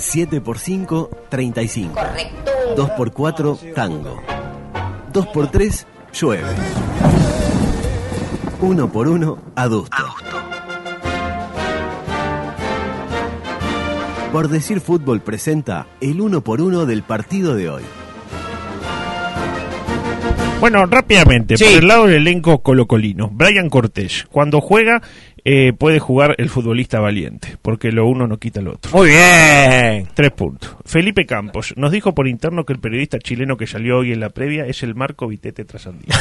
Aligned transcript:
7x5, 0.00 1.08
35. 1.28 1.94
Correcto. 1.94 2.50
2x4, 2.76 3.74
tango. 3.74 4.20
2x3, 5.12 5.84
llueve. 6.12 6.42
1x1, 8.60 9.38
adusto. 9.54 9.96
Por 14.32 14.48
decir 14.48 14.80
fútbol 14.80 15.20
presenta 15.20 15.86
el 16.00 16.18
1x1 16.20 16.84
del 16.84 17.02
partido 17.02 17.56
de 17.56 17.68
hoy. 17.68 17.82
Bueno, 20.60 20.84
rápidamente, 20.86 21.56
Sí. 21.56 21.64
por 21.64 21.72
el 21.72 21.88
lado 21.88 22.06
del 22.06 22.16
elenco 22.16 22.62
colocolino, 22.62 23.30
Brian 23.32 23.70
Cortés, 23.70 24.26
cuando 24.30 24.60
juega 24.60 25.00
eh, 25.44 25.72
puede 25.72 25.98
jugar 25.98 26.34
el 26.38 26.48
futbolista 26.48 27.00
valiente, 27.00 27.56
porque 27.62 27.92
lo 27.92 28.06
uno 28.06 28.26
no 28.26 28.38
quita 28.38 28.60
lo 28.60 28.72
otro. 28.72 28.92
Muy 28.92 29.08
bien. 29.08 30.08
Tres 30.14 30.30
puntos. 30.32 30.76
Felipe 30.84 31.26
Campos 31.26 31.74
nos 31.76 31.92
dijo 31.92 32.14
por 32.14 32.28
interno 32.28 32.64
que 32.64 32.72
el 32.72 32.80
periodista 32.80 33.18
chileno 33.18 33.56
que 33.56 33.66
salió 33.66 33.98
hoy 33.98 34.12
en 34.12 34.20
la 34.20 34.30
previa 34.30 34.66
es 34.66 34.82
el 34.82 34.94
Marco 34.94 35.28
Vitete 35.28 35.64
Trasandino. 35.64 36.14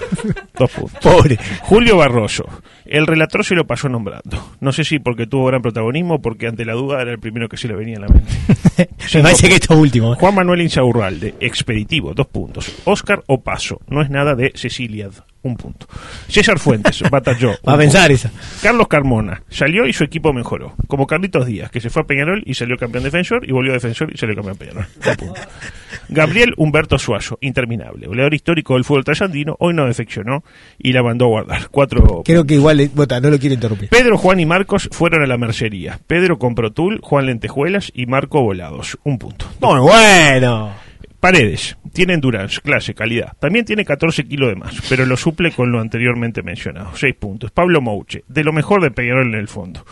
Dos 0.58 0.70
puntos. 0.70 1.00
Pobre. 1.02 1.38
Julio 1.62 1.96
Barroso, 1.96 2.44
el 2.84 3.06
relator 3.06 3.44
se 3.44 3.54
lo 3.54 3.66
pasó 3.66 3.88
nombrando. 3.88 4.54
No 4.60 4.72
sé 4.72 4.84
si 4.84 4.98
porque 4.98 5.26
tuvo 5.26 5.46
gran 5.46 5.62
protagonismo 5.62 6.16
o 6.16 6.20
porque 6.20 6.46
ante 6.46 6.64
la 6.64 6.74
duda 6.74 7.00
era 7.02 7.12
el 7.12 7.18
primero 7.18 7.48
que 7.48 7.56
se 7.56 7.68
le 7.68 7.74
venía 7.74 7.98
a 7.98 8.00
la 8.00 8.08
mente. 8.08 8.32
Me 9.14 9.22
parece 9.22 9.48
que 9.48 9.54
esto 9.54 9.76
último. 9.78 10.14
Juan 10.14 10.34
Manuel 10.34 10.62
Insaurralde, 10.62 11.34
expeditivo, 11.40 12.14
dos 12.14 12.26
puntos. 12.26 12.72
Oscar 12.84 13.22
Opaso, 13.26 13.80
no 13.88 14.02
es 14.02 14.10
nada 14.10 14.34
de 14.34 14.52
Cecilia, 14.54 15.08
un 15.42 15.56
punto. 15.56 15.86
César 16.28 16.58
Fuentes, 16.58 17.02
batalló. 17.10 17.52
Va 17.66 17.74
a 17.74 17.78
pensar 17.78 18.10
esa. 18.10 18.30
Carlos 18.62 18.88
Carmona, 18.88 19.42
salió 19.48 19.86
y 19.86 19.92
su 19.92 20.04
equipo 20.04 20.32
mejoró. 20.32 20.74
Como 20.86 21.06
Carlitos 21.06 21.46
Díaz, 21.46 21.70
que 21.70 21.80
se 21.80 21.90
fue 21.90 22.02
a 22.02 22.06
Peñarol 22.06 22.42
y 22.46 22.54
salió 22.54 22.76
campeón 22.76 23.04
defensor, 23.04 23.48
y 23.48 23.52
volvió 23.52 23.72
a 23.72 23.74
defensor 23.74 24.12
y 24.12 24.18
salió 24.18 24.34
campeón 24.34 24.56
Peñarol. 24.56 24.86
Un 25.08 25.16
punto. 25.16 25.40
Gabriel 26.08 26.54
Humberto 26.56 26.98
Suazo, 26.98 27.38
interminable. 27.40 28.06
Goleador 28.06 28.34
histórico 28.34 28.74
del 28.74 28.84
fútbol 28.84 29.04
trasandino, 29.04 29.56
hoy 29.60 29.74
no 29.74 29.86
defeccionó 29.86 30.42
y 30.78 30.92
la 30.92 31.02
mandó 31.02 31.26
a 31.26 31.28
guardar. 31.28 31.68
Cuatro 31.70 32.22
Creo 32.24 32.44
que 32.44 32.54
igual, 32.54 32.80
eh, 32.80 32.90
bota, 32.92 33.20
no 33.20 33.30
lo 33.30 33.38
quiero 33.38 33.54
interrumpir. 33.54 33.88
Pedro, 33.88 34.18
Juan 34.18 34.40
y 34.40 34.46
Marcos 34.46 34.88
fueron 34.92 35.22
a 35.22 35.26
la 35.26 35.38
mercería. 35.38 36.00
Pedro 36.06 36.38
compró 36.38 36.72
tul, 36.72 37.00
Juan 37.02 37.26
lentejuelas 37.26 37.90
y 37.94 38.06
Marco 38.06 38.42
volados. 38.42 38.98
Un 39.04 39.18
punto. 39.18 39.46
Muy 39.60 39.80
bueno. 39.80 40.72
Paredes, 41.20 41.76
tiene 41.92 42.14
endurance, 42.14 42.62
clase, 42.62 42.94
calidad. 42.94 43.36
También 43.38 43.66
tiene 43.66 43.84
14 43.84 44.24
kilos 44.24 44.48
de 44.48 44.56
más, 44.56 44.74
pero 44.88 45.04
lo 45.04 45.18
suple 45.18 45.52
con 45.52 45.70
lo 45.70 45.78
anteriormente 45.78 46.42
mencionado. 46.42 46.96
6 46.96 47.14
puntos. 47.16 47.50
Pablo 47.50 47.82
Mouche, 47.82 48.24
de 48.26 48.42
lo 48.42 48.54
mejor 48.54 48.82
de 48.82 48.90
Peñarol 48.90 49.34
en 49.34 49.38
el 49.38 49.48
fondo. 49.48 49.84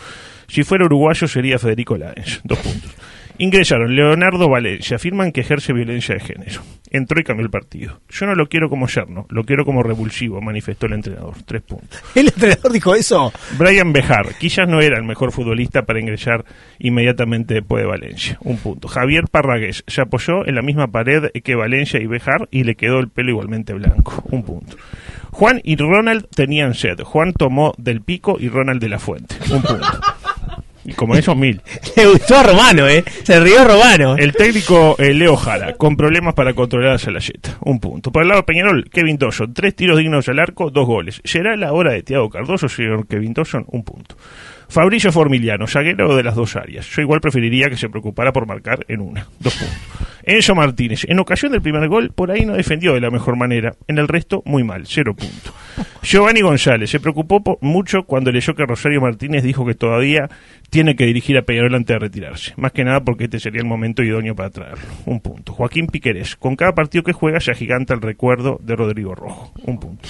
Si 0.47 0.63
fuera 0.63 0.87
uruguayo 0.87 1.29
sería 1.29 1.59
Federico 1.59 1.99
Láenz. 1.99 2.41
2 2.45 2.59
puntos. 2.59 2.97
Ingresaron 3.41 3.95
Leonardo 3.95 4.49
Valencia, 4.49 4.97
afirman 4.97 5.31
que 5.31 5.43
ejerce 5.43 5.73
violencia 5.73 6.15
de 6.17 6.21
género. 6.21 6.61
Entró 6.91 7.21
y 7.21 7.25
cambió 7.25 7.45
el 7.45 7.51
partido. 7.51 8.01
Yo 8.09 8.27
no 8.27 8.35
lo 8.35 8.49
quiero 8.49 8.69
como 8.69 8.89
yerno, 8.89 9.27
lo 9.29 9.45
quiero 9.45 9.65
como 9.65 9.83
revulsivo, 9.83 10.41
manifestó 10.41 10.87
el 10.87 10.95
entrenador. 10.95 11.35
3 11.45 11.63
puntos. 11.63 12.03
¿El 12.17 12.27
entrenador 12.27 12.73
dijo 12.73 12.95
eso? 12.97 13.33
Brian 13.57 13.93
Bejar, 13.93 14.35
quizás 14.41 14.69
no 14.69 14.81
era 14.81 14.97
el 14.97 15.05
mejor 15.05 15.31
futbolista 15.31 15.83
para 15.83 16.01
ingresar 16.01 16.45
inmediatamente 16.81 17.55
después 17.55 17.83
de 17.83 17.89
Valencia. 17.89 18.39
Un 18.43 18.57
punto. 18.57 18.89
Javier 18.89 19.25
Parragués 19.31 19.85
se 19.87 20.01
apoyó 20.01 20.45
en 20.47 20.57
la 20.57 20.63
misma 20.63 20.89
pared 20.89 21.31
que 21.45 21.55
Valencia 21.55 22.01
y 22.01 22.07
Bejar 22.07 22.49
y 22.51 22.65
le 22.65 22.75
quedó 22.75 22.99
el 22.99 23.09
pelo 23.09 23.31
igualmente 23.31 23.73
blanco. 23.73 24.25
Un 24.31 24.43
punto. 24.43 24.77
Juan 25.31 25.61
y 25.63 25.77
Ronald 25.77 26.27
tenían 26.35 26.75
sed. 26.75 27.01
Juan 27.03 27.33
tomó 27.33 27.75
del 27.79 28.01
pico 28.01 28.39
y 28.41 28.49
Ronald 28.49 28.81
de 28.81 28.89
la 28.89 28.99
fuente. 28.99 29.37
Un 29.51 29.63
punto. 29.63 29.87
Y 30.89 30.95
como 30.95 31.15
esos 31.15 31.37
mil. 31.37 31.61
Le 31.97 32.07
gustó 32.07 32.37
a 32.37 32.43
Romano, 32.45 32.89
¿eh? 32.89 33.05
Se 33.23 33.39
rió 33.41 33.63
Romano. 33.63 34.17
El 34.17 34.33
técnico 34.33 34.97
eh, 34.99 35.13
Leo 35.13 35.37
Jara, 35.37 35.75
con 35.75 35.99
problemas 35.99 36.33
para 36.33 36.55
controlar 36.55 36.93
a 36.93 36.99
Salayeta. 36.99 37.59
Un 37.61 37.79
punto. 37.79 38.11
Por 38.11 38.23
el 38.23 38.29
lado 38.29 38.41
de 38.41 38.47
Peñarol, 38.47 38.89
Kevin 38.91 39.19
Dawson, 39.19 39.53
tres 39.53 39.77
tiros 39.77 39.99
dignos 39.99 40.27
al 40.31 40.39
arco, 40.39 40.71
dos 40.71 40.87
goles. 40.87 41.21
¿Será 41.25 41.57
la 41.57 41.75
hora 41.75 41.93
de 41.93 42.03
Tiago 42.03 42.31
Cardoso, 42.31 42.71
señor 42.71 43.07
Kevin 43.07 43.35
Dawson? 43.35 43.67
Un 43.69 43.85
punto. 43.85 44.17
Fabricio 44.69 45.13
Formiliano, 45.13 45.67
zaguero 45.67 46.15
de 46.15 46.23
las 46.23 46.35
dos 46.35 46.57
áreas. 46.57 46.87
Yo 46.89 47.03
igual 47.03 47.21
preferiría 47.21 47.71
que 47.71 47.77
se 47.77 47.89
preocupara 47.89 48.33
por 48.33 48.47
marcar 48.47 48.85
en 48.89 49.01
una. 49.01 49.27
Dos 49.39 49.55
puntos. 49.55 50.09
Enzo 50.23 50.55
Martínez, 50.55 51.07
en 51.09 51.19
ocasión 51.21 51.53
del 51.53 51.63
primer 51.63 51.89
gol, 51.89 52.13
por 52.15 52.31
ahí 52.31 52.45
no 52.45 52.53
defendió 52.53 52.93
de 52.93 53.01
la 53.01 53.11
mejor 53.11 53.37
manera. 53.37 53.75
En 53.87 53.97
el 53.97 54.09
resto, 54.09 54.43
muy 54.45 54.63
mal, 54.63 54.83
cero 54.87 55.15
puntos. 55.17 55.55
Giovanni 56.03 56.43
González, 56.43 56.91
se 56.91 57.01
preocupó 57.01 57.59
mucho 57.63 58.03
cuando 58.03 58.31
leyó 58.31 58.55
que 58.55 58.67
Rosario 58.67 59.01
Martínez 59.01 59.43
dijo 59.43 59.65
que 59.65 59.75
todavía 59.75 60.29
tiene 60.69 60.97
que 60.97 61.07
dirigir 61.07 61.39
a 61.39 61.43
Peñarol 61.43 61.75
antes 61.75 61.95
de 61.95 61.99
retirarse. 61.99 62.53
Más 62.57 62.73
que 62.73 62.85
nada 62.85 63.01
porque 63.01 63.25
este 63.25 63.41
sería 63.41 63.63
el 63.63 63.67
momento 63.67 64.03
idóneo 64.03 64.35
para 64.35 64.51
traerlo. 64.51 64.85
Un 65.07 65.21
punto. 65.21 65.55
Joaquín 65.55 65.87
Piquerés, 65.87 66.37
con 66.37 66.57
cada 66.57 66.75
partido 66.75 67.05
que 67.05 67.15
juega 67.15 67.41
se 67.41 67.51
agiganta 67.51 67.95
el 67.95 68.03
recuerdo 68.03 68.61
de 68.63 68.77
Rodrigo 68.77 69.15
Rojo. 69.15 69.51
Un 69.65 69.81
punto. 69.81 70.07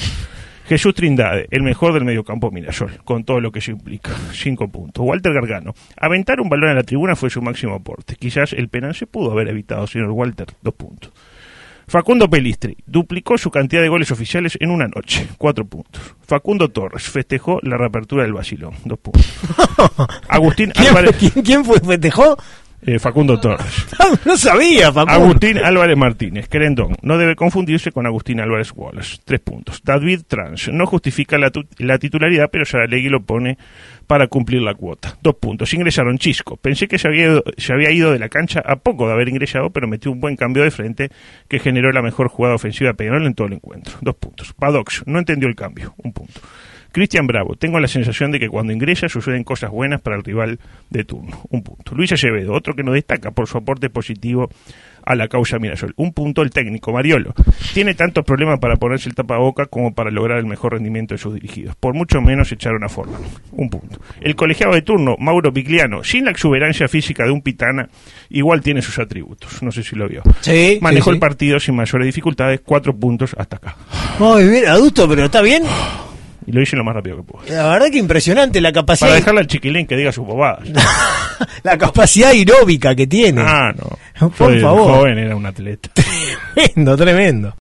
Jesús 0.68 0.94
Trindade, 0.94 1.46
el 1.50 1.62
mejor 1.62 1.94
del 1.94 2.04
mediocampo 2.04 2.50
Mirasol, 2.50 2.98
con 3.02 3.24
todo 3.24 3.40
lo 3.40 3.50
que 3.50 3.60
eso 3.60 3.70
implica. 3.70 4.10
Cinco 4.34 4.68
puntos. 4.68 5.02
Walter 5.02 5.32
Gargano, 5.32 5.74
aventar 5.96 6.42
un 6.42 6.50
balón 6.50 6.70
a 6.70 6.74
la 6.74 6.82
tribuna 6.82 7.16
fue 7.16 7.30
su 7.30 7.40
máximo 7.40 7.74
aporte. 7.74 8.16
Quizás 8.16 8.52
el 8.52 8.68
penal 8.68 8.94
se 8.94 9.06
pudo 9.06 9.32
haber 9.32 9.48
evitado, 9.48 9.86
señor 9.86 10.10
Walter. 10.10 10.46
Dos 10.60 10.74
puntos. 10.74 11.10
Facundo 11.86 12.28
Pelistri 12.28 12.76
duplicó 12.86 13.38
su 13.38 13.50
cantidad 13.50 13.80
de 13.80 13.88
goles 13.88 14.10
oficiales 14.10 14.58
en 14.60 14.70
una 14.70 14.88
noche, 14.88 15.26
cuatro 15.38 15.64
puntos. 15.64 16.02
Facundo 16.20 16.68
Torres 16.68 17.04
festejó 17.04 17.60
la 17.62 17.78
reapertura 17.78 18.24
del 18.24 18.34
Basilón, 18.34 18.74
dos 18.84 18.98
puntos. 18.98 19.26
Agustín 20.28 20.70
¿Quién, 20.72 20.88
Álvarez, 20.88 21.16
quién, 21.18 21.42
quién 21.42 21.64
fue? 21.64 21.80
¿Festejó? 21.80 22.36
Eh, 22.82 22.98
Facundo 22.98 23.38
Torres. 23.40 23.86
No 24.24 24.36
sabía, 24.36 24.92
papá. 24.92 25.14
Agustín 25.14 25.58
Álvarez 25.58 25.96
Martínez, 25.96 26.48
Querendón, 26.48 26.94
no 27.02 27.18
debe 27.18 27.34
confundirse 27.36 27.92
con 27.92 28.06
Agustín 28.06 28.40
Álvarez 28.40 28.72
Wallace. 28.74 29.18
Tres 29.24 29.40
puntos. 29.40 29.80
David 29.84 30.20
Trans, 30.26 30.68
no 30.72 30.86
justifica 30.86 31.38
la, 31.38 31.50
tu- 31.50 31.66
la 31.78 31.98
titularidad, 31.98 32.48
pero 32.50 32.64
Saralegui 32.64 33.08
lo 33.08 33.22
pone 33.22 33.58
para 34.06 34.26
cumplir 34.28 34.62
la 34.62 34.74
cuota. 34.74 35.18
Dos 35.22 35.34
puntos. 35.34 35.74
Ingresaron 35.74 36.16
Chisco. 36.18 36.56
Pensé 36.56 36.88
que 36.88 36.98
se 36.98 37.08
había, 37.08 37.24
ido, 37.24 37.44
se 37.58 37.72
había 37.74 37.90
ido 37.90 38.10
de 38.12 38.18
la 38.18 38.28
cancha 38.30 38.62
a 38.64 38.76
poco 38.76 39.06
de 39.06 39.12
haber 39.12 39.28
ingresado, 39.28 39.70
pero 39.70 39.86
metió 39.86 40.10
un 40.10 40.20
buen 40.20 40.36
cambio 40.36 40.62
de 40.62 40.70
frente 40.70 41.10
que 41.48 41.58
generó 41.58 41.92
la 41.92 42.00
mejor 42.00 42.28
jugada 42.28 42.54
ofensiva 42.54 42.90
de 42.90 42.94
Peñarol 42.94 43.26
en 43.26 43.34
todo 43.34 43.48
el 43.48 43.52
encuentro. 43.54 43.94
Dos 44.00 44.14
puntos. 44.14 44.54
Padox, 44.54 45.02
no 45.06 45.18
entendió 45.18 45.48
el 45.48 45.54
cambio. 45.56 45.94
Un 45.98 46.12
punto. 46.14 46.40
Cristian 46.92 47.26
Bravo, 47.26 47.54
tengo 47.56 47.78
la 47.80 47.88
sensación 47.88 48.32
de 48.32 48.40
que 48.40 48.48
cuando 48.48 48.72
ingresa 48.72 49.08
suceden 49.08 49.44
cosas 49.44 49.70
buenas 49.70 50.00
para 50.00 50.16
el 50.16 50.24
rival 50.24 50.58
de 50.90 51.04
turno. 51.04 51.42
Un 51.50 51.62
punto. 51.62 51.94
Luis 51.94 52.12
Acevedo, 52.12 52.52
otro 52.52 52.74
que 52.74 52.82
nos 52.82 52.94
destaca 52.94 53.30
por 53.30 53.46
su 53.46 53.58
aporte 53.58 53.90
positivo 53.90 54.48
a 55.08 55.14
la 55.14 55.28
causa 55.28 55.58
Mirasol. 55.58 55.94
Un 55.96 56.12
punto 56.12 56.42
el 56.42 56.50
técnico, 56.50 56.92
Mariolo. 56.92 57.34
Tiene 57.72 57.94
tantos 57.94 58.24
problemas 58.24 58.58
para 58.58 58.76
ponerse 58.76 59.08
el 59.08 59.14
tapaboca 59.14 59.64
como 59.66 59.94
para 59.94 60.10
lograr 60.10 60.38
el 60.38 60.44
mejor 60.44 60.74
rendimiento 60.74 61.14
de 61.14 61.18
sus 61.18 61.32
dirigidos. 61.32 61.74
Por 61.76 61.94
mucho 61.94 62.20
menos 62.20 62.52
echaron 62.52 62.84
a 62.84 62.88
forma. 62.90 63.18
Un 63.52 63.70
punto. 63.70 64.00
El 64.20 64.36
colegiado 64.36 64.74
de 64.74 64.82
turno, 64.82 65.16
Mauro 65.18 65.52
Pigliano, 65.52 66.04
sin 66.04 66.26
la 66.26 66.30
exuberancia 66.30 66.88
física 66.88 67.24
de 67.24 67.30
un 67.30 67.40
pitana, 67.40 67.88
igual 68.28 68.60
tiene 68.60 68.82
sus 68.82 68.98
atributos. 68.98 69.62
No 69.62 69.72
sé 69.72 69.82
si 69.82 69.96
lo 69.96 70.08
vio. 70.08 70.22
Sí, 70.40 70.78
Manejó 70.82 71.10
sí, 71.10 71.14
el 71.14 71.20
partido 71.20 71.58
sin 71.58 71.74
mayores 71.74 72.04
dificultades, 72.04 72.60
cuatro 72.62 72.94
puntos 72.94 73.34
hasta 73.38 73.56
acá. 73.56 73.76
Muy 74.18 74.46
bien, 74.46 74.66
adulto, 74.66 75.08
pero 75.08 75.24
está 75.24 75.40
bien. 75.40 75.62
Y 76.48 76.52
lo 76.52 76.62
hice 76.62 76.76
lo 76.76 76.82
más 76.84 76.94
rápido 76.94 77.18
que 77.18 77.22
pude. 77.24 77.50
La 77.50 77.68
verdad 77.68 77.90
que 77.92 77.98
impresionnante 77.98 78.58
la 78.62 78.72
capacidad. 78.72 79.08
Para 79.08 79.20
dejarle 79.20 79.40
al 79.40 79.46
chiquilín 79.48 79.86
que 79.86 79.96
diga 79.96 80.12
sus 80.12 80.24
bobadas. 80.24 80.66
la 81.62 81.76
capacidad 81.76 82.30
aeróbica 82.30 82.94
que 82.94 83.06
tiene. 83.06 83.42
Ah, 83.44 83.70
no. 83.76 84.30
Por 84.30 84.54
de 84.54 84.60
favor. 84.62 84.94
joven 84.94 85.18
era 85.18 85.36
un 85.36 85.44
atleta. 85.44 85.90
Tremendo, 86.54 86.96
tremendo. 86.96 87.54